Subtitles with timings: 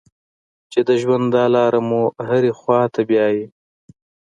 [0.71, 3.45] چې د ژوند دا لاره مو هرې خوا ته بیايي.